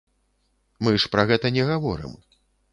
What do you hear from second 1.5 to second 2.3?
не гаворым.